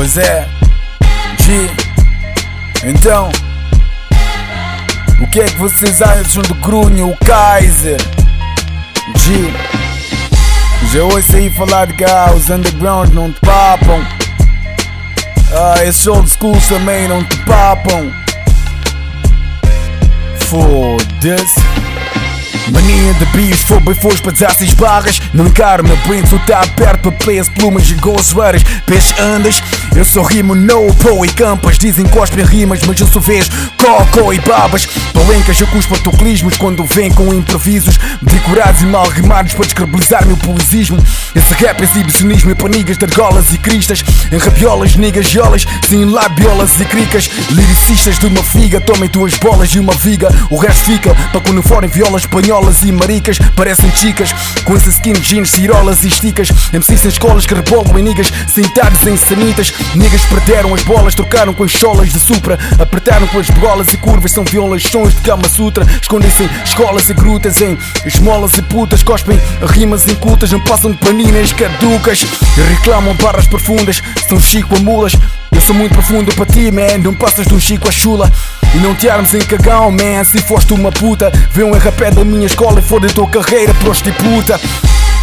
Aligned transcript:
Pois 0.00 0.16
é, 0.16 0.48
G. 1.44 1.70
Então, 2.86 3.30
o 5.20 5.26
que 5.26 5.40
é 5.40 5.44
que 5.44 5.58
vocês 5.58 6.00
acham 6.00 6.42
do 6.42 6.54
Grunho, 6.54 7.10
o 7.10 7.16
Kaiser? 7.18 8.00
G. 9.16 9.52
Já 10.90 11.02
ouço 11.02 11.36
aí 11.36 11.50
falar 11.50 11.86
de 11.86 11.92
cá, 12.02 12.32
os 12.34 12.48
underground 12.48 13.12
não 13.12 13.30
te 13.30 13.40
papam. 13.40 14.02
Ah, 15.52 15.84
esses 15.84 16.06
old 16.06 16.30
schools 16.30 16.66
também 16.66 17.06
não 17.06 17.22
te 17.22 17.36
papam. 17.40 18.10
Foda-se. 20.46 21.69
Mania 22.68 23.14
de 23.14 23.24
bicho, 23.26 23.66
fogo 23.66 23.90
e 23.90 23.94
fogo 23.94 24.20
para 24.22 24.32
dar 24.32 24.54
seis 24.54 24.74
barras. 24.74 25.20
Não 25.32 25.46
encaro 25.46 25.82
meu 25.82 25.96
tu 26.28 26.38
tá 26.46 26.60
perto 26.76 27.10
para 27.10 27.12
players, 27.12 27.48
plumas 27.48 27.88
e 27.90 27.94
gols 27.94 28.32
raras 28.32 28.62
Peixes 28.86 29.18
andas, 29.18 29.62
eu 29.96 30.04
só 30.04 30.22
rimo 30.22 30.54
no, 30.54 30.92
po 30.94 31.24
e 31.24 31.28
campas. 31.28 31.78
Dizem 31.78 32.06
cospem 32.06 32.44
rimas, 32.44 32.80
mas 32.86 33.00
eu 33.00 33.06
só 33.06 33.18
vejo 33.18 33.50
cocô 33.76 34.32
e 34.32 34.40
babas. 34.40 34.86
Palencas, 35.12 35.60
eu 35.60 35.66
cuspo 35.68 35.94
autoclismos 35.94 36.56
quando 36.56 36.84
vem 36.84 37.10
com 37.10 37.32
improvisos. 37.32 37.98
Decorados 38.20 38.82
e 38.82 38.86
mal 38.86 39.08
rimados 39.08 39.54
para 39.54 39.64
descredibilizar 39.64 40.26
meu 40.26 40.36
poesismo. 40.36 40.98
Esse 41.34 41.54
rap 41.54 41.80
é 41.80 41.84
exibicionismo 41.84 42.50
e 42.50 42.54
panigas 42.54 42.98
de 42.98 43.04
argolas 43.04 43.52
e 43.52 43.58
cristas. 43.58 44.04
Em 44.30 44.38
rabiolas, 44.38 44.96
negas, 44.96 45.26
giolas, 45.26 45.66
sem 45.88 46.04
labiolas 46.04 46.80
e 46.80 46.84
cricas. 46.84 47.30
Lyricistas 47.50 48.18
de 48.18 48.26
uma 48.26 48.42
figa, 48.42 48.80
tomem 48.80 49.08
tuas 49.08 49.34
bolas 49.34 49.70
e 49.74 49.78
uma 49.78 49.94
viga. 49.94 50.28
O 50.50 50.56
resto 50.56 50.84
fica 50.84 51.14
para 51.32 51.40
quando 51.40 51.62
forem 51.62 51.88
violas 51.88 52.22
espanholas 52.22 52.49
Espanholas 52.50 52.82
e 52.82 52.90
maricas 52.90 53.38
parecem 53.54 53.88
chicas. 53.92 54.32
Com 54.64 54.74
esses 54.74 54.94
skin 54.94 55.12
jeans, 55.12 55.50
cirolas 55.50 56.02
e 56.02 56.08
esticas. 56.08 56.50
MCs 56.72 57.00
sem 57.00 57.08
escolas 57.08 57.46
que 57.46 57.54
rebolam 57.54 57.96
em 57.96 58.02
niggas 58.02 58.32
Sentados 58.48 59.06
em 59.06 59.16
sanitas 59.16 59.72
Niggas 59.94 60.24
perderam 60.24 60.74
as 60.74 60.82
bolas, 60.82 61.14
trocaram 61.14 61.54
com 61.54 61.62
as 61.62 61.70
cholas 61.70 62.12
de 62.12 62.18
supra. 62.18 62.58
Apertaram 62.80 63.28
com 63.28 63.38
as 63.38 63.48
bolas 63.50 63.86
e 63.92 63.96
curvas 63.96 64.32
São 64.32 64.42
violações 64.42 65.14
de 65.14 65.20
Kama 65.20 65.48
Sutra. 65.48 65.86
Escondem-se 66.02 66.42
em 66.42 66.50
escolas 66.64 67.08
e 67.08 67.14
grutas 67.14 67.60
Em 67.60 67.78
esmolas 68.04 68.58
e 68.58 68.62
putas. 68.62 69.04
Cospem 69.04 69.40
rimas 69.68 70.08
incultas 70.08 70.50
Não 70.50 70.60
passam 70.64 70.90
de 70.90 70.96
paninas 70.98 71.52
caducas. 71.52 72.26
Reclamam 72.68 73.14
barras 73.14 73.46
profundas 73.46 74.02
São 74.28 74.40
chico 74.40 74.74
a 74.74 74.80
mulas. 74.80 75.12
Eu 75.52 75.60
sou 75.60 75.74
muito 75.74 75.92
profundo 75.92 76.34
para 76.34 76.46
ti, 76.46 76.72
man. 76.72 76.98
Não 76.98 77.14
passas 77.14 77.46
de 77.46 77.54
um 77.54 77.60
chico 77.60 77.88
a 77.88 77.92
chula. 77.92 78.28
E 78.74 78.78
não 78.78 78.94
te 78.94 79.08
armes 79.08 79.34
em 79.34 79.40
cagão, 79.40 79.90
man. 79.90 80.24
Se 80.24 80.38
foste 80.38 80.72
uma 80.72 80.92
puta, 80.92 81.32
vê 81.52 81.64
um 81.64 81.72
RP 81.72 82.14
da 82.14 82.24
minha 82.24 82.46
escola 82.46 82.78
e 82.78 82.82
foda 82.82 83.08
a 83.08 83.10
tua 83.10 83.28
carreira, 83.28 83.74
prostituta. 83.74 84.60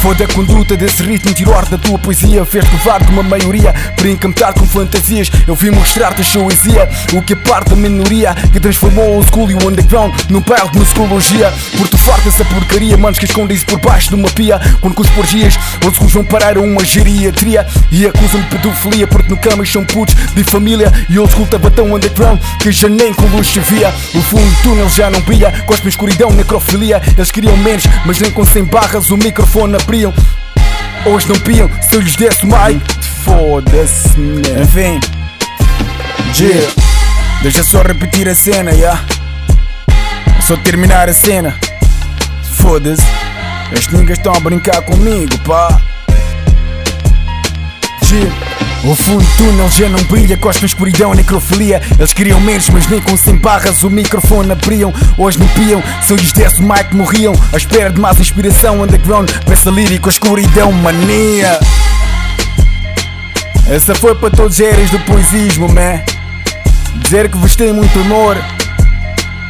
Foda 0.00 0.24
a 0.24 0.28
conduta 0.28 0.76
desse 0.76 1.02
ritmo, 1.02 1.34
tirou 1.34 1.54
ar 1.54 1.66
da 1.66 1.76
tua 1.76 1.98
poesia. 1.98 2.44
Fez 2.44 2.64
levar 2.72 3.02
de 3.02 3.10
uma 3.10 3.22
maioria 3.22 3.74
encantar 4.10 4.54
com 4.54 4.66
fantasias. 4.66 5.30
Eu 5.46 5.54
vim 5.54 5.70
mostrar-te 5.70 6.22
a 6.22 6.40
poesia, 6.40 6.88
o 7.12 7.22
que 7.22 7.32
é 7.32 7.36
parte 7.36 7.70
da 7.70 7.76
minoria 7.76 8.34
que 8.52 8.60
transformou 8.60 9.18
o 9.18 9.22
school 9.22 9.50
e 9.50 9.54
o 9.54 9.68
underground 9.68 10.12
num 10.28 10.40
bairro 10.40 10.70
de 10.72 10.78
musicologia. 10.78 11.52
Por 11.76 11.88
tu 11.88 11.98
farta 11.98 12.28
essa 12.28 12.44
porcaria, 12.44 12.96
manos 12.96 13.18
que 13.18 13.24
escondem-se 13.24 13.64
por 13.64 13.78
baixo 13.80 14.08
de 14.08 14.14
uma 14.14 14.28
pia. 14.30 14.60
Quando 14.80 14.94
com 14.94 15.02
os 15.02 15.10
porgias, 15.10 15.58
outros 15.84 16.12
vão 16.12 16.24
parar 16.24 16.56
a 16.56 16.60
uma 16.60 16.84
geriatria 16.84 17.66
e 17.90 18.06
acusam 18.06 18.40
de 18.40 18.46
pedofilia 18.48 19.06
porque 19.06 19.30
no 19.30 19.36
camas 19.36 19.70
são 19.70 19.84
putos 19.84 20.14
de 20.34 20.44
família. 20.44 20.92
E 21.08 21.18
old 21.18 21.32
school 21.32 21.44
estava 21.44 21.70
tão 21.70 21.94
underground 21.94 22.40
que 22.60 22.72
já 22.72 22.88
nem 22.88 23.12
com 23.12 23.26
luz 23.26 23.48
se 23.48 23.60
via. 23.60 23.88
O 24.14 24.22
fundo 24.22 24.44
do 24.44 24.62
túnel 24.62 24.88
já 24.88 25.10
não 25.10 25.20
via, 25.20 25.52
cospe 25.66 25.88
escuridão, 25.88 26.30
necrofilia. 26.30 27.00
Eles 27.16 27.30
queriam 27.30 27.56
menos, 27.56 27.84
mas 28.04 28.18
nem 28.18 28.30
com 28.30 28.44
100 28.44 28.64
barras 28.64 29.10
o 29.10 29.16
microfone 29.16 29.76
abriam. 29.88 30.12
Hoje 31.06 31.28
não 31.28 31.36
piam, 31.40 31.70
se 31.80 31.94
eu 31.94 32.00
lhes 32.00 32.14
desse 32.16 32.44
mic, 32.44 32.84
foda-se, 33.24 34.18
né? 34.18 34.62
Enfim, 34.62 35.00
yeah. 36.38 36.72
deixa 37.40 37.64
só 37.64 37.80
repetir 37.80 38.28
a 38.28 38.34
cena. 38.34 38.72
Yeah. 38.72 39.02
Só 40.42 40.56
terminar 40.58 41.08
a 41.08 41.14
cena, 41.14 41.58
foda-se. 42.56 43.02
As 43.72 43.86
niggas 43.88 44.18
estão 44.18 44.34
a 44.34 44.40
brincar 44.40 44.82
comigo, 44.82 45.38
pá. 45.38 45.80
Yeah. 48.12 48.47
O 48.84 48.94
fundo 48.94 49.24
do 49.24 49.36
túnel 49.36 49.68
já 49.70 49.88
não 49.88 50.02
brilha, 50.04 50.36
cospe 50.36 50.64
escuridão, 50.64 51.12
necrofilia. 51.12 51.82
Eles 51.98 52.12
queriam 52.12 52.40
menos, 52.40 52.68
mas 52.70 52.86
nem 52.86 53.00
com 53.00 53.16
100 53.16 53.36
barras 53.38 53.82
o 53.82 53.90
microfone 53.90 54.52
abriam. 54.52 54.94
Hoje 55.16 55.38
não 55.38 55.48
piam, 55.48 55.82
se 56.02 56.12
eu 56.12 56.16
lhes 56.16 56.32
desse 56.32 56.60
o 56.60 56.62
mic 56.62 56.94
morriam. 56.94 57.34
À 57.52 57.56
espera 57.56 57.90
de 57.90 58.00
mais 58.00 58.20
inspiração, 58.20 58.82
underground, 58.82 59.30
peça 59.44 59.70
lírico, 59.70 60.08
a 60.08 60.12
escuridão, 60.12 60.70
mania. 60.70 61.58
Essa 63.68 63.94
foi 63.94 64.14
para 64.14 64.30
todos 64.30 64.54
os 64.54 64.60
héroes 64.60 64.90
do 64.90 64.98
poesismo, 65.00 65.68
man. 65.68 66.00
Dizer 67.02 67.28
que 67.28 67.36
vos 67.36 67.56
tem 67.56 67.72
muito 67.72 67.98
amor. 67.98 68.36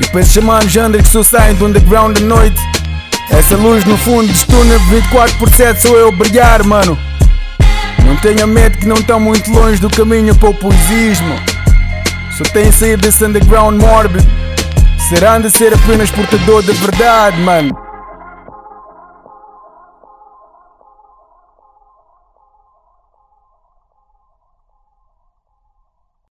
E 0.00 0.06
para 0.06 0.20
esses 0.20 0.42
manos 0.42 0.76
under 0.76 1.02
que 1.02 1.08
só 1.08 1.22
saem 1.22 1.54
do 1.54 1.66
underground 1.66 2.18
à 2.18 2.20
noite. 2.20 2.60
Essa 3.30 3.56
luz 3.56 3.84
no 3.86 3.96
fundo 3.96 4.26
dos 4.26 4.44
túnel 4.44 4.78
24 4.90 5.38
por 5.38 5.48
7 5.52 5.80
sou 5.80 5.96
eu 5.96 6.12
brilhar, 6.12 6.62
mano. 6.64 6.96
Não 8.04 8.16
tenha 8.16 8.46
medo 8.46 8.78
que 8.78 8.86
não 8.86 8.96
estão 8.96 9.18
muito 9.18 9.50
longe 9.50 9.80
do 9.80 9.90
caminho 9.90 10.34
para 10.34 10.50
o 10.50 10.54
poesismo. 10.54 11.34
Só 12.36 12.44
tem 12.52 12.70
saído 12.70 13.02
desse 13.02 13.24
underground 13.24 13.80
mórbido. 13.80 14.24
Será 15.08 15.38
de 15.38 15.50
ser 15.50 15.74
apenas 15.74 16.10
portador 16.10 16.62
da 16.62 16.72
verdade, 16.72 17.40
mano. 17.40 17.83